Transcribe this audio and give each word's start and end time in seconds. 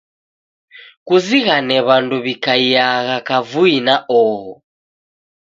Kuzighane 1.07 1.77
w'andu 1.87 2.17
wi'kaiagha 2.25 3.17
kavui 3.27 3.77
na 3.85 3.95
oho 4.21 4.53